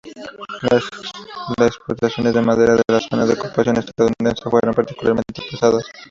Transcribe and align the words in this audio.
Las 1.57 1.67
exportaciones 1.67 2.33
de 2.33 2.41
madera 2.41 2.73
de 2.73 2.81
la 2.89 2.99
zona 3.01 3.23
de 3.27 3.33
ocupación 3.35 3.77
estadounidense 3.77 4.49
fueron 4.49 4.73
particularmente 4.73 5.43
pesadas. 5.51 5.85